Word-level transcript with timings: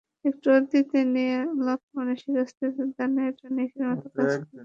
একটু 0.25 0.47
অতীত 0.57 0.89
নিয়ে 1.13 1.33
আলাপন 1.51 1.89
মানসিক 1.97 2.21
স্থিরতা 2.43 2.83
দানে 2.95 3.23
টনিকের 3.39 3.83
মতো 3.89 4.07
কাজ 4.15 4.31
করে! 4.39 4.57